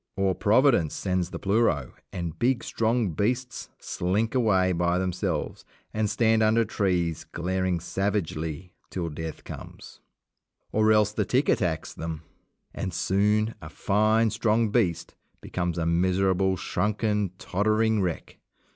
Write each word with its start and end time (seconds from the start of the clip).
Or 0.17 0.33
Providence 0.33 0.95
sends 0.95 1.29
the 1.29 1.37
pleuro, 1.37 1.91
and 2.11 2.39
big 2.39 2.63
strong 2.63 3.11
beasts 3.11 3.69
slink 3.77 4.33
away 4.33 4.71
by 4.71 4.97
themselves, 4.97 5.63
and 5.93 6.09
stand 6.09 6.41
under 6.41 6.65
trees 6.65 7.23
glaring 7.23 7.79
savagely 7.79 8.73
till 8.89 9.09
death 9.09 9.43
comes. 9.43 9.99
Or 10.71 10.91
else 10.91 11.11
the 11.11 11.23
tick 11.23 11.47
attacks 11.49 11.93
them, 11.93 12.23
and 12.73 12.91
soon 12.95 13.53
a 13.61 13.69
fine, 13.69 14.31
strong 14.31 14.69
beast 14.71 15.13
becomes 15.39 15.77
a 15.77 15.85
miserable, 15.85 16.57
shrunken, 16.57 17.33
tottering 17.37 18.01
wreck. 18.01 18.39